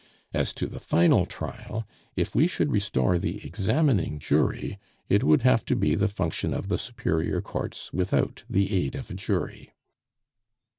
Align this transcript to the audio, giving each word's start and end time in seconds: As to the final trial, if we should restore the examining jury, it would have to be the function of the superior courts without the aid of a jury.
As 0.33 0.51
to 0.55 0.65
the 0.65 0.79
final 0.79 1.27
trial, 1.27 1.87
if 2.15 2.33
we 2.33 2.47
should 2.47 2.71
restore 2.71 3.19
the 3.19 3.45
examining 3.45 4.17
jury, 4.17 4.79
it 5.07 5.23
would 5.23 5.43
have 5.43 5.63
to 5.65 5.75
be 5.75 5.93
the 5.93 6.07
function 6.07 6.55
of 6.55 6.69
the 6.69 6.79
superior 6.79 7.39
courts 7.39 7.93
without 7.93 8.41
the 8.49 8.71
aid 8.75 8.95
of 8.95 9.11
a 9.11 9.13
jury. 9.13 9.73